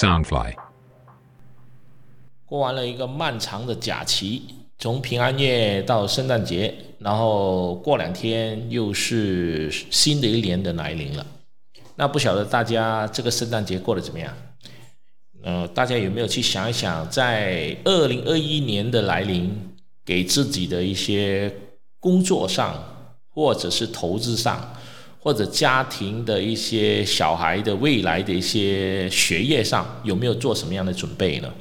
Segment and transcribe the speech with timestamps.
[0.00, 0.54] Soundfly。
[2.46, 4.42] 过完了一个漫长的假期，
[4.78, 11.26] 从平安夜到圣诞节，然后过两天又是新的一年的来临了。
[11.96, 14.34] 那不晓得大家这个圣诞节过得怎么样？
[15.42, 19.54] 呃，大家有没有去想一想，在二零二一年的来临，
[20.02, 21.54] 给自己的一些
[21.98, 22.82] 工作上，
[23.28, 24.74] 或者是投资上，
[25.20, 31.52] 或者家庭的一些小孩的未来的一些学业上，有没有做什么样的准备呢？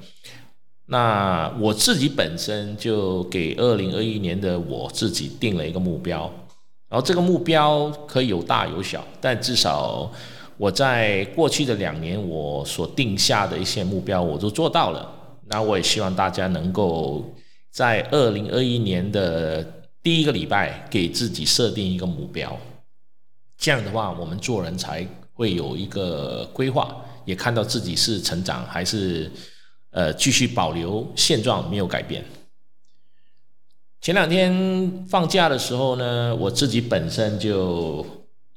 [0.86, 6.32] 那我自己本身就给二零二一年的我自己定了一个目标，
[6.90, 10.12] 然后这个目标可以有大有小，但至少
[10.58, 15.08] 我在过去的两年我所定下的一些目标我都做到了。
[15.48, 17.24] 那我也希望大家能够
[17.72, 19.64] 在二零二一年的
[20.02, 22.58] 第一个礼拜给自己设定一个目标，
[23.60, 26.96] 这样的话我们做人才会有一个规划，
[27.26, 29.32] 也看到自己是成长还是。
[29.92, 32.24] 呃，继续保留现状，没有改变。
[34.02, 38.06] 前两天放假的时候呢，我自己本身就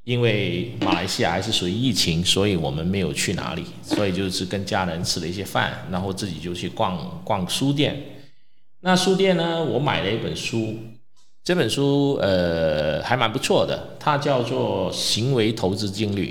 [0.04, 7.98] 因为马来西亚还是属于疫情，所以我们没有去哪里，所以就是跟家人吃了一些饭，然后自己就去逛逛书店。
[8.80, 10.76] 那书店呢，我买了一本书，
[11.44, 16.30] 这本书呃还蛮不错的，它叫做《行为投资定律》。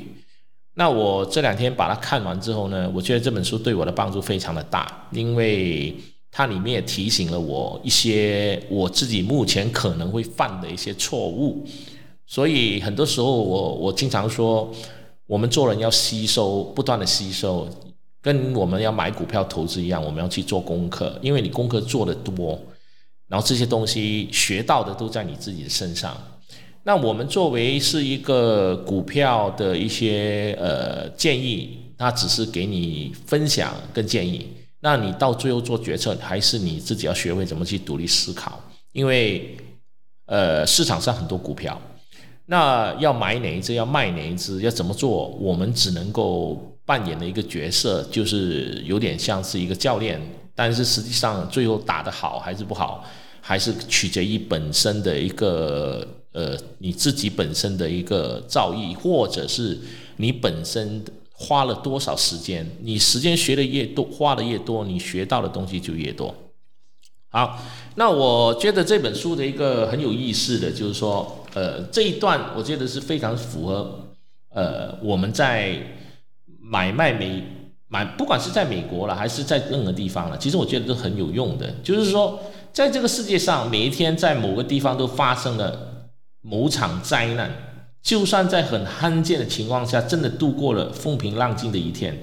[0.76, 5.94] 那我这两天把它看完之后呢，我觉得这本书对我的帮助非常的大，因为
[6.32, 11.66] 它里面也提醒了我一些我自己目前可能会犯的一些错误，
[12.26, 14.72] 所以很多时候我我经常说，
[15.28, 17.68] 我们做人要吸收，不断的吸收，
[18.22, 22.58] 跟我们要买股票投资一样，我们要去做功课，因为你功课做的多，
[23.32, 26.22] 然后这些东西学到的都在你自己的身上。
[26.84, 34.46] 那我们作为是一个股票的一些呃建议，它只是给你分享跟建议。
[34.82, 38.62] 那你到最后做决策，还是你自己要学会怎么去独立思考。
[38.92, 39.56] 因为
[40.26, 41.80] 呃市场上很多股票，
[42.48, 50.20] 那要买哪一只，要卖哪一只，要怎么做，我们只能够扮演的一个角色，就是有点像是一个教练。
[50.62, 53.04] 但是实际上最后打得好还是不好，
[53.42, 56.08] 还是取决于本身的一个。
[56.34, 59.78] 呃，你自己本身的一个造诣，或者是
[60.16, 66.34] 你本身花了多少时间，你时间学的越多，花的越多，你学到的东西就越多。
[67.28, 67.60] 好，
[67.96, 74.14] 那我觉得这本书的一个很有意思的就是说，呃，这一段我觉得是非常符合
[74.52, 75.78] 呃我们在
[76.62, 77.44] 买卖美
[77.92, 81.70] 买，不管是在美国了，还是在任何地方了，其实我觉得都很有用的。
[81.84, 82.40] 就是说，
[82.72, 85.90] 在这个世界上，每一天在某个地方都发生了。
[86.44, 87.52] 某场灾难，
[88.02, 92.18] 就算在很罕见的情况下，真的度过了风平浪静的一天，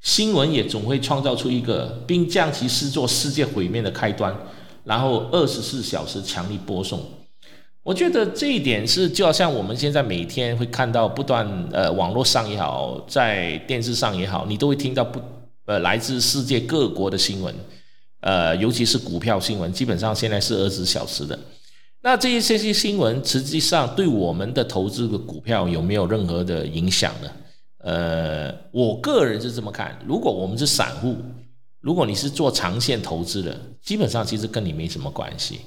[0.00, 4.34] 新闻也总会创造出一个，并将其视作世界毁灭的开端，
[4.84, 6.98] 然后二十四小时强力播送。
[7.88, 15.18] 我觉得这一点是，就好像我们现在每天会看到不断，呃，网络上也好，在电视上也好，你都会听到不，
[15.64, 17.54] 呃，来自世界各国的新闻，
[18.20, 21.38] 呃，尤其是股票新闻，基本上现在是二十四小时的。
[22.02, 27.30] 那这一些些新闻，实际上对我们的投资的股票有没有任何的影响呢？
[27.78, 31.16] 呃，我个人是这么看，如果我们是散户，
[31.80, 35.60] 如果你是做长线投资的，基本上其实跟你没什么关系。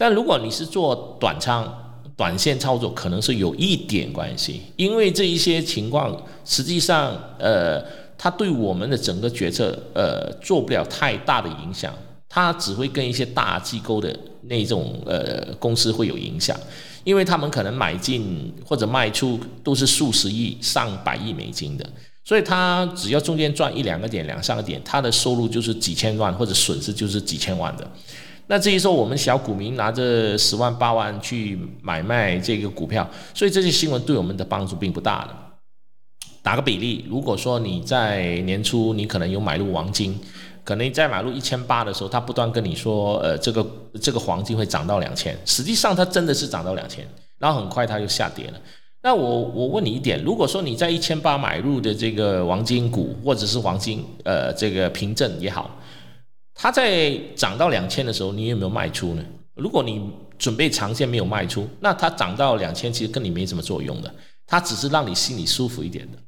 [0.00, 1.70] 但如果你是做短仓、
[2.16, 7.84] 短线操作，可能是有一点关系，因为这一些情况，实际上，呃，
[8.16, 11.92] 它对我们的整个决策，呃，做不了太大的影响。
[12.30, 16.58] 它只会跟一些大机构的那种呃公司会有影响，
[17.04, 21.86] 因为他们可能买进或者卖出都是数十亿、上百亿美金的，
[22.24, 27.86] 所以它只要中间赚一两个点、两三个点，它的收入就是几千万，或者损失就是几千万的。
[28.50, 35.36] 那至于说我们小股民拿着十万八万去买卖这个股票，所以这些新闻对我们的帮助并不大的。
[36.42, 40.18] 打个比例，如果说你在年初你可能有买入黄金。
[40.62, 43.66] 可能在买入一千八的时候，他不断跟你说，呃，这个
[44.00, 47.04] 这个黄金会涨到两千，实际上它真的是涨到两千，
[47.38, 48.60] 然后很快它就下跌了。
[49.02, 55.70] 那我我问你一点，如果说你在一千八买入的这个黄金股或者是黄金，呃，这个凭证也好，
[56.62, 59.24] 它在涨到两千的时候，你有没有卖出呢？
[59.54, 64.14] 如果你准备长线没有卖出，那它涨到两千其实跟你没什么作用的，
[64.46, 66.18] 它只是让你心里舒服一点的。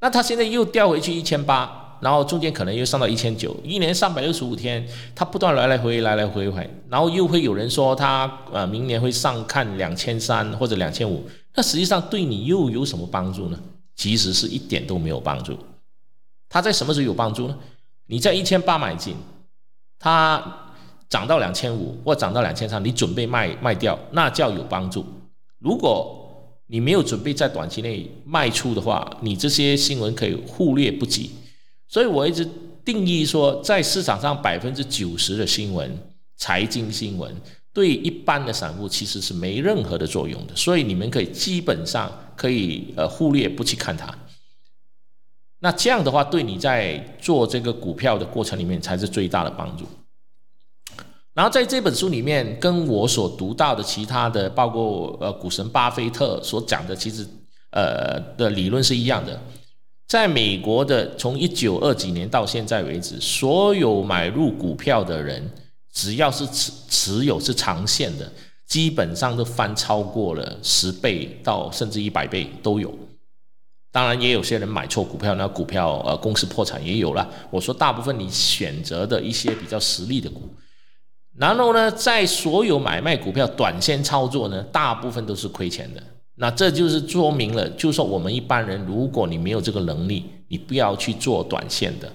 [0.00, 1.86] 那它现在又掉回去一千八。
[2.02, 4.82] 然后中间可能又上到一千九，一年三百六十五天，
[5.14, 13.60] 它不断来来回来来回回，然后又会有人说它呃明年会上看两千三或者两千五，那实际上对你又有什么帮助呢？
[13.96, 15.54] 其实是一点都没有帮助。
[16.48, 17.58] 它在什么时候有帮助呢？
[18.06, 19.14] 你在一千八买进，
[20.00, 20.42] 它
[21.08, 25.04] 涨到两千五或涨到两千三，你准备卖卖掉，那叫有帮助。
[25.58, 26.16] 如果
[26.66, 31.30] 你没有准备在短期内卖出的话，你这些新闻可以忽略不计。
[31.86, 32.48] 所以我一直
[32.84, 35.98] 定义说，在市场上百分之九十的新闻，
[36.36, 37.34] 财经新闻
[37.74, 40.56] 对一般的散户其实是没任何的作用的。
[40.56, 44.06] 所以你们可以基本上可以呃忽略不去看它。
[45.60, 49.84] 那这样的话，对你在做这个股票的过程里面才是最大的帮助。
[51.34, 57.26] 然后在这本书里面，跟我所读到的其他的，包括呃股神巴菲特所讲的，其实
[57.70, 59.40] 呃的理论是一样的。
[60.08, 65.48] 在美国的从一九二几年到现在为止，所有买入股票的人，
[65.92, 68.32] 只要是持持有是长线的，
[68.66, 72.92] 基本上都翻超过了十倍到甚至一百倍都有。
[73.92, 77.28] 当然，也有些人买错股票，那股票呃公司破产也有了。
[77.50, 80.42] 我说，大部分你选择的一些比较实力的股，
[81.36, 86.00] 然后呢，在所有买卖股票短线操作呢，大部分都是亏钱的。
[86.36, 92.12] 那这就是说明了，就是说我们一般人，如果你没有这个能力，你不要去做短线的。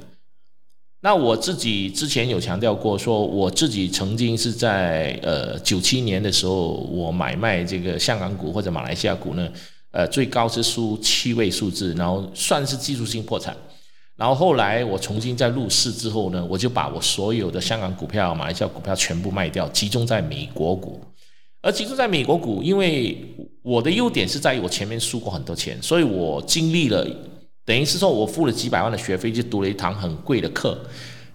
[1.01, 9.50] 那我自己之前有强调过，说我自己曾经是在呃九七年的时候，我买卖这个香港股或者马来西亚股呢。
[9.95, 13.56] 呃，最高是输七位数字，然后算是技术性破产。
[14.18, 21.00] 然后后来我重新再入市之后呢，我就把我所有的香港股票、马来西亚股票全部卖掉，集中在美国股。
[21.62, 23.18] 而集中在美国股，因为
[23.62, 27.07] 我的优点是在于我前面输过很多钱，所以我经历了，
[27.63, 30.77] 等于是说我付了几百万的学费，就读了一堂很贵的课。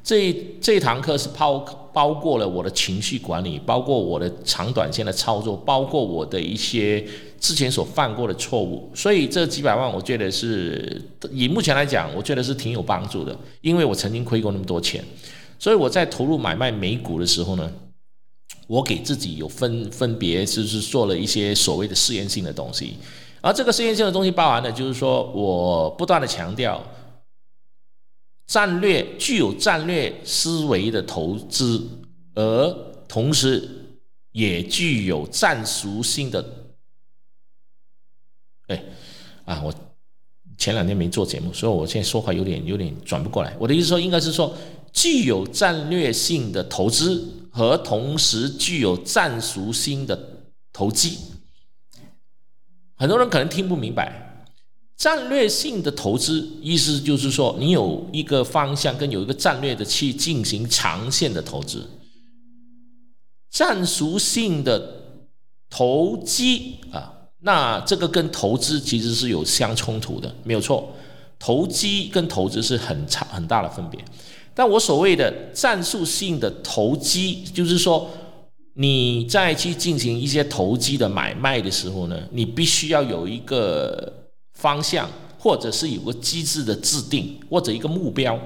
[0.04, 1.58] 这这堂课是抛
[1.92, 7.04] 包括了我的情绪管理，包括我的长短线的操作，包括我的一些。
[7.40, 11.00] 之前所犯过的错误，所以这几百万，我觉得是
[11.32, 13.34] 以目前来讲，我觉得是挺有帮助的。
[13.62, 15.02] 因为我曾经亏过那么多钱，
[15.58, 17.72] 所以我在投入买卖美股的时候呢，
[18.66, 22.98] 我给自己有分分别，就是做了一些所谓的试验性的东西。
[23.40, 26.78] 而这个试验性的东西包含的，就是说我不断的强调
[28.50, 31.87] 战略具有战略思维的投资，
[32.35, 32.69] 而
[33.06, 34.00] 同时
[34.32, 36.44] 也具有战术性的。
[38.67, 38.82] 哎，
[39.44, 39.73] 啊，我
[40.58, 43.56] 前两天没做节目，所以我现在说话有点有点转不过来。
[43.56, 44.53] 我的意思说，应该是说
[44.93, 50.43] 具有战略性的投资和同时具有战术性的
[50.73, 51.19] 投机。
[52.96, 54.30] 很多人可能听不明白，
[55.00, 61.88] 战略性的投资意思就是说，你有一个方向跟有一个战略的去进行长线的投资。
[63.50, 65.23] 战术性的
[65.70, 67.14] 投机啊。
[67.38, 70.93] 那这个跟投资其实是有相冲突的，没有错。
[71.38, 73.99] 投机跟投资是很差很大的分别。
[74.53, 78.11] 但我所谓的战术性的投机，就是说
[78.75, 84.12] 你在去进行一些投机的买卖的时候呢，你必须要有一个
[84.60, 85.08] 方向，
[85.38, 88.38] 或者是有个机制的制定，或者一个目标。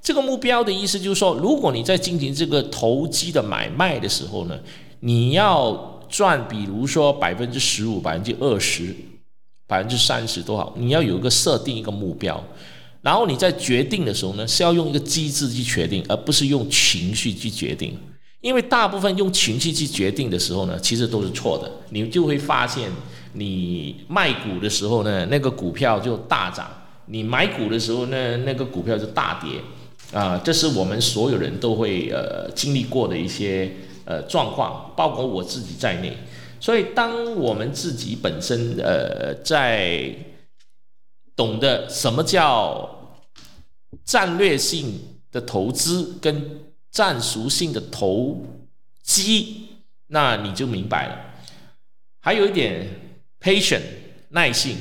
[0.00, 4.58] 这个目标的意思就是说，如果你在进行这个投机的买卖的时候呢，
[5.00, 5.90] 你要。
[6.12, 8.94] 赚，比如说百分之十五、百分之二十、
[9.66, 12.38] 百分之三十都好，你要有一个设定一个目标，
[13.00, 17.98] 然后你在决定的时候呢，是要用一个机制去决定，而不是用情绪去决定。
[18.42, 21.72] 因为大部分用情绪去决定的时候呢，其实都是错的。
[21.88, 22.90] 你就会发现，
[23.32, 26.66] 你卖股的时候呢，那个股票就大涨；
[27.06, 29.60] 你买股的时候呢，那个股票就大跌。
[30.12, 33.70] 啊，这是我们所有人都会呃经历过的一些。
[34.04, 36.12] 呃，状况包括我自己在内，
[36.58, 40.12] 所以当我们自己本身呃在
[41.36, 43.14] 懂得什么叫
[44.04, 48.44] 战略性的投资跟战术性的投
[49.04, 49.68] 机，
[50.08, 51.16] 那你就明白了。
[52.18, 52.84] 还有一点
[53.42, 53.82] patient
[54.28, 54.76] 耐性，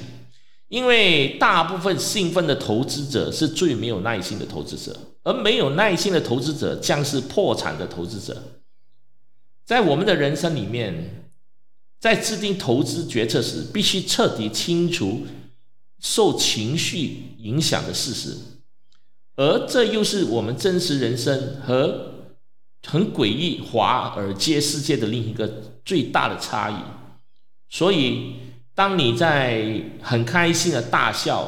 [0.67, 8.61] 因为大部分兴奋的投资者是最没有耐心的投资者，而没有耐心的投资者将是破产的投资者。
[9.65, 11.25] 在我们的人生里面，
[11.99, 15.25] 在制定投资决策时，必须彻底清除
[15.99, 18.37] 受情绪影响的事实，
[19.35, 22.13] 而这又是我们真实人生和
[22.85, 25.47] 很诡异华尔街世界的另一个
[25.85, 26.75] 最大的差异。
[27.69, 28.33] 所以，
[28.81, 31.47] 当你在很开心的大笑，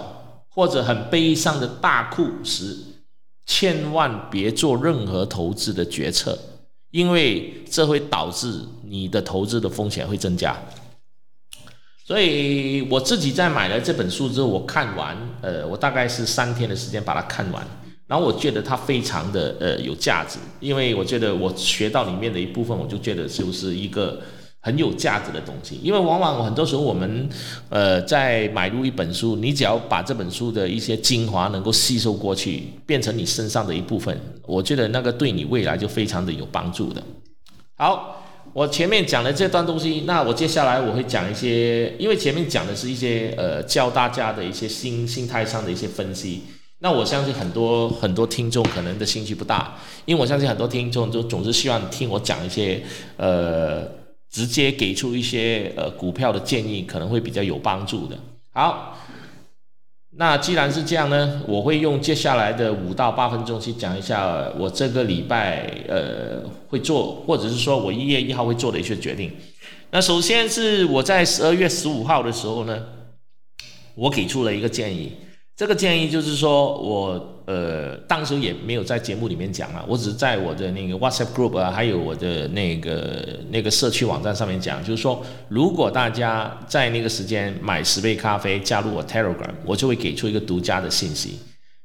[0.49, 2.77] 或者很悲伤的大哭时，
[3.47, 6.37] 千万别做任何投资的决策。
[6.91, 10.55] 因为这会导致你的投资的风险会增加。
[12.05, 17.65] 所以我自己在买了这本书之后，我看完，呃，我大概是三天的时间把它看完，
[18.05, 24.21] 然后我觉得它非常的呃有价值，因为我觉得我学到里面的一部分，我就觉得就是一个
[24.63, 25.79] 很有价值的东西。
[25.83, 27.29] 因为往往很多时候我们
[27.69, 37.03] 呃在买入一本书，你只要把这本书的一些精华能够吸收过去，变成你身上的一部分，我觉得那个对你未来就非常的有帮助的。
[37.75, 38.21] 好。
[38.51, 46.43] 我前面讲的这段东西，那我接下来我会讲一些，因为前面讲的是一些呃教大家的一些心心态上的一些分析。
[46.77, 52.83] 那我相信很多很多听众可能的兴趣不大，因为我相信很多听众就总是希望听我讲一些
[53.17, 53.87] 呃
[54.33, 58.19] 直接给出一些呃股票的建议，可能会比较有帮助的。
[58.51, 58.99] 好。
[60.15, 69.31] 那既然是这样呢，我会用接下来的五到八分钟去讲一下我这个礼拜呃会做，或者是说我一月一号会做的一些决定。
[69.89, 72.83] 那首先是我在十二月十五号的时候呢，
[73.95, 75.13] 我给出了一个建议。
[75.55, 91.37] 这个建议就是说，我呃当时也没有在节目里面讲了，我只是在我的那个 WhatsApp group 啊，还有我的那个那个社区网站上面讲，就是说，如果大家在那个时间买十杯咖啡加入我 Telegram，我就会给出一个独家的信息。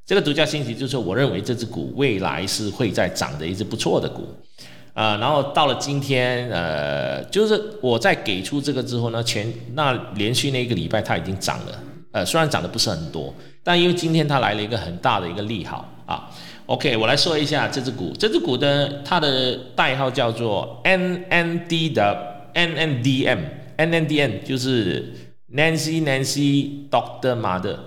[0.03, 4.23] 这个独家信息就是我认为这只股未来是会在涨的一只不错的股
[4.95, 5.15] 啊。
[5.17, 11.83] 然后到了今天，呃，就是我在给出这个之后呢，前那连续那一个礼拜它已经涨了。
[12.11, 13.31] 呃，虽然涨的不是很多，
[13.63, 16.29] 但因为今天它来了一个很大的一个利好啊。
[16.65, 27.77] OK，我来说一下这只股，这只股的它的代号叫做 NND 的 NNDM，NNDM 就是 Nancy Nancy Doctor Mother。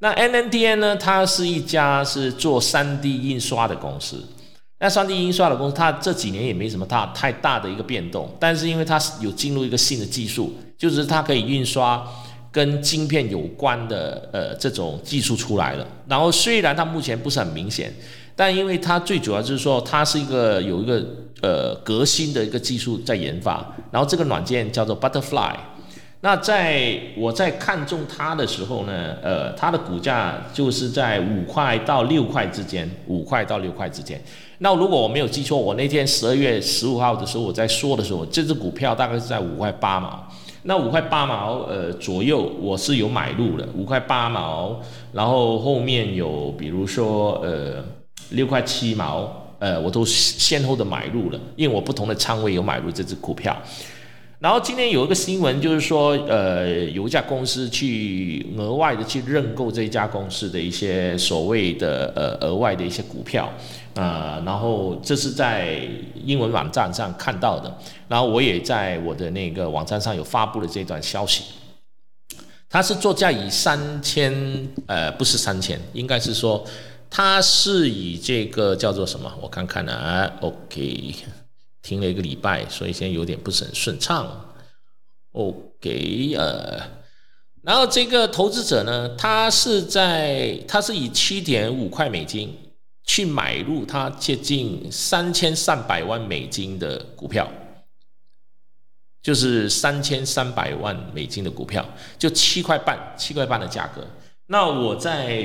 [0.00, 4.22] 那 NNDM 呢，它是一家是做 3D 印刷的公司。
[4.80, 12.06] 那 3D 印刷的公司，它这几年也没什么大太大的一个变动，但是因为它有进入一个新的技术，就是它可以印刷。
[12.54, 17.92] 跟晶片有关的呃这种技术出来了，然后虽然它目前不是很明显，
[18.36, 21.04] 但因为它最主要就是说它是一个有一个
[21.42, 25.56] 呃革新的一个技术在研发，然后这个软件叫做 Butterfly。
[26.20, 34.22] 那在我在看中它的时候呢，呃，它的股价就是在五块到六块之间，五块到六块之间。
[34.58, 40.24] 那如果我没有记错，我那天十二月十五号的时候我在说的时候，这只股票大概是在五块八毛。
[40.66, 44.80] 那五块八毛，呃左右，我是有买入的，五块八毛，
[45.12, 47.84] 然后后面有比如说呃
[48.30, 53.54] 六块七毛，呃我都先后的买入了，因为我不同的仓位有买入这只股票。
[54.44, 63.50] 然后今天有一个新闻，就是说，呃，有一家公司去额外的去认购这一家公司的一些所谓的呃额外的一些股票，
[63.94, 65.78] 啊，然后这是在
[66.22, 67.74] 英文网站上看到的，
[68.06, 71.44] 然后我也在我的那个网站上有发布了这段消息。
[72.68, 74.30] 它是作价以三千，
[74.86, 76.62] 呃，不是三千，应该是说
[77.08, 79.32] 它是以这个叫做什么？
[79.40, 81.14] 我看看啊，OK。
[81.84, 84.54] 停了一个礼拜，所以现在有点不是很顺畅。
[85.32, 86.80] OK，呃，
[87.62, 92.56] 然后这个投资者呢，他是在他是以七点五块美金
[93.04, 97.46] 去买入他接近三千三百万美金的股票，
[99.22, 101.86] 就是三千三百万美金的股票，
[102.18, 104.02] 就七块半，七块半的价格。
[104.46, 105.44] 那我在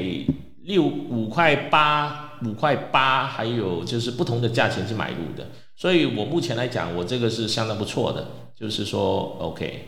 [0.64, 5.46] 六五块八、五块八，还有就是不同的价钱去买入的。
[5.80, 9.86] 所以我目前来讲，我这个是相当不错的，就是说，OK，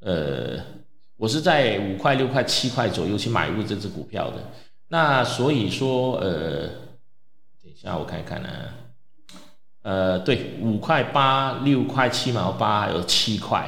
[0.00, 0.62] 呃，
[1.16, 4.36] 我是在五块、六块、七块左右去买入这只股票的。
[4.88, 6.66] 那所以说，呃，
[7.62, 8.48] 等一下我看一看呢，
[9.80, 13.66] 呃，对，五块八、六块七毛八，还有七块。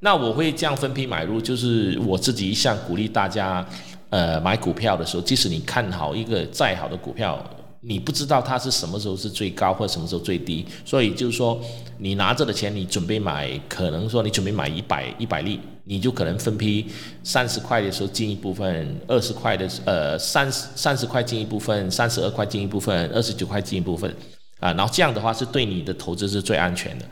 [0.00, 3.66] 那我会这样分批买入，就是我自己一向鼓励大家，
[4.10, 7.42] 呃，买股票的时候，即使你看好一个再好的股票。
[7.88, 11.60] 你不知道它是什么时候是最高或什么时候最低，所以就是说，
[11.98, 16.84] 你拿着的钱，你准备买，可能说你准备买一百一百粒，你就可能分批
[17.22, 24.10] 三十块的时候进一部分，二十块的呃三十三十块进一部分，三十二块进一部分，二十九块进一部分，
[24.58, 27.04] 啊，然后这样的话是对你的投资是最安全的。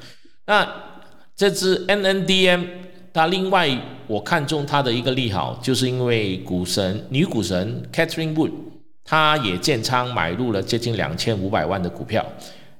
[0.47, 0.69] 那
[1.37, 2.65] 这支 N N D M，
[3.13, 3.71] 它另外
[4.09, 8.51] 我看中它的一个利好，就是因为股神女股神 Catherine Wood。
[9.05, 12.25] 他也建仓买入了接近两千五百万的股票，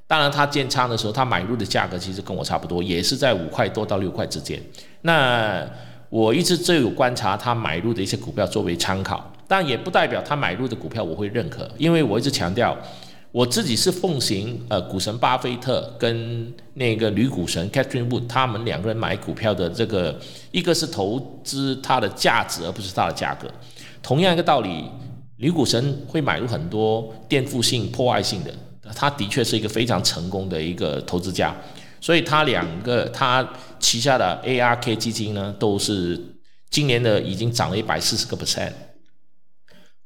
[0.07, 4.61] 当然他建仓的时候，他买入的价格其实跟我差不多，也是在五块多到六块之间。
[5.03, 5.65] 那
[6.09, 12.77] 我一直都有观察他买入的一些股票作为参考，但也不代表他买入的股票我会认可，因为我一直强调，
[13.33, 20.19] 我自己是奉行呃股神巴菲特跟那个女股神 Catherine Wood 他们两个人买股票的这个，
[20.53, 23.49] 一个是投资它的价值，而不是它的价格。
[24.01, 24.85] 同样一个道理，
[25.45, 28.55] 女股神会买入很多颠覆性、破坏性的，
[28.95, 31.55] 她的确是一个非常成功的一个投资家。
[32.01, 33.47] 所以他两个他
[33.79, 36.19] 旗下的 ARK 基金呢，都是
[36.71, 38.73] 今年的已经涨了一百四十个 percent。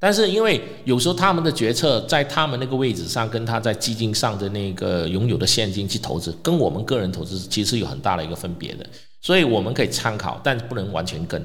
[0.01, 8.85] 但是因为有时候他们的决策在他们那个位置上，跟他在基金上的那个拥有的现金去投资，跟我们个人投资其实有很大的一个分别的。
[9.21, 11.41] 所以我们可以参考，但不能完全跟。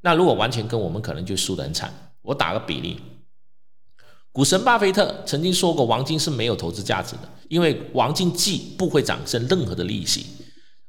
[0.00, 1.92] 那如果完全跟，我们可能就输得很惨。
[2.22, 3.00] 我打个比例。
[4.32, 10.26] 股神巴菲特曾经说过，黄金是没有投资价值的，因为黄金既不会产生任何的利息，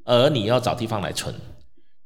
[0.05, 1.33] 而你要找地方来存。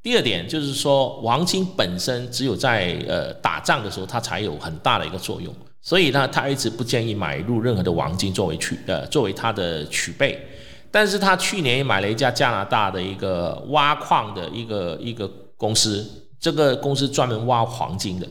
[0.01, 10.39] 第二点就是说，黄金本身只有在呃打仗的时候，它才有很大的一个作用，所以呢，他一直不建议买入任何的黄金作为取呃作为他的储备。
[10.91, 16.05] 但是他去年也买了一家加拿大的一个挖矿的一个一个公司，
[16.39, 18.27] 这个公司专门挖黄金的。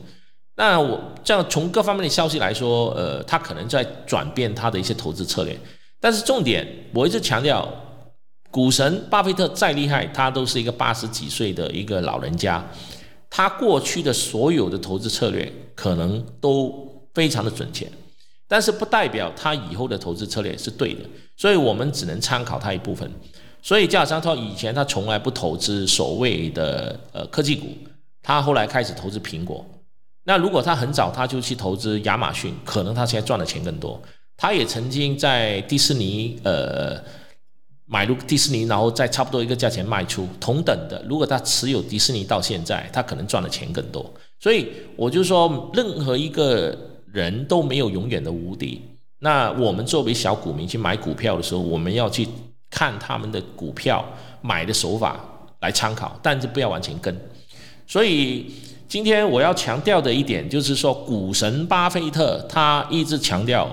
[0.55, 5.59] 那我这样从各方面的消息来说，呃，他可能在转变他的一些投资策略。
[5.99, 7.67] 但是重点，我一直强调，
[8.51, 12.63] 股神巴菲特再厉害，他都是一个八十几岁的一个老人家，
[13.29, 17.89] 他过去的所有的投资策略可能都非常的准确，
[18.47, 21.01] 但是不代表他以后的投资策略是对的，
[21.35, 23.09] 所以我们只能参考他一部分。
[23.63, 27.67] 所以，加上他以前他从来不投资所谓的呃科技股，
[28.21, 29.65] 他后来开始投资苹果。
[30.25, 34.01] 那如果他很早他就去投资亚马逊，可能他现在赚的钱更多。
[34.37, 36.97] 他也曾经在迪士尼呃
[37.85, 40.27] 买入迪士尼，然后在差不多一个价钱卖出。
[40.39, 44.11] 同等的，如果他持有迪士尼到现在，他可能赚的钱更多。
[44.39, 46.75] 所以我就说，任何一个
[47.11, 48.81] 人都没有永远的无敌。
[49.19, 52.27] 那我们作为小股民去买股票的时候，我们要去
[52.69, 54.03] 看他们的股票
[54.41, 55.19] 买的手法
[55.59, 57.13] 来参考，但是不要完全跟。
[57.85, 58.51] 所以。
[58.93, 63.67] 今天我要强调的一点就是说，股神巴菲特他一直强调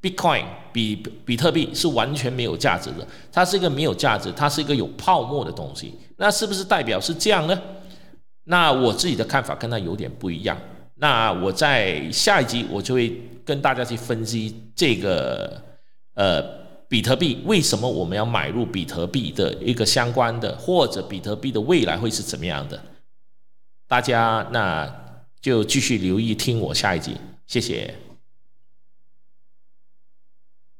[0.00, 0.42] ，Bitcoin
[0.72, 5.92] 比比特币是完全没有价值的，它是一个没有价值，它是一个有泡沫的东西。
[6.16, 7.60] 那是不是代表是这样呢？
[8.44, 10.56] 那我自己的看法跟他有点不一样。
[10.94, 15.62] 那我在下一集我就会跟大家去分析这个
[16.14, 16.42] 呃
[16.88, 22.80] 比特币为什么我们要买入比特币的一个相关的，或者比特币的未来会是怎么样的。
[23.88, 24.86] 大家那
[25.40, 28.07] 就继续留意听我下一集，谢谢。